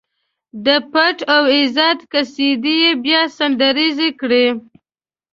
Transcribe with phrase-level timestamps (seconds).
[0.65, 4.45] د پت او عزت قصيدې يې بيا سندريزې کړې.